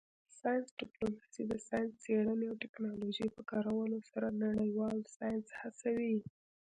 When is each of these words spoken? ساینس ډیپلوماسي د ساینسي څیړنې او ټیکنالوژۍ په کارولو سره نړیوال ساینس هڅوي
ساینس 0.39 0.67
ډیپلوماسي 0.81 1.41
د 1.47 1.53
ساینسي 1.67 1.97
څیړنې 2.03 2.45
او 2.49 2.59
ټیکنالوژۍ 2.63 3.27
په 3.35 3.41
کارولو 3.51 3.97
سره 4.11 4.27
نړیوال 4.45 4.97
ساینس 5.15 5.47
هڅوي 5.61 6.17